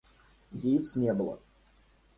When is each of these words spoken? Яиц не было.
Яиц 0.69 0.95
не 1.03 1.13
было. 1.21 1.39